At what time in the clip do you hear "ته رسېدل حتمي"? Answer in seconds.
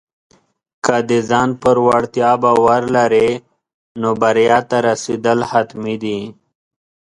4.69-5.95